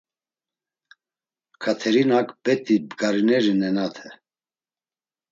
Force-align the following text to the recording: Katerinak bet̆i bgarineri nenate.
Katerinak 1.61 2.29
bet̆i 2.43 2.75
bgarineri 2.87 3.53
nenate. 3.59 4.09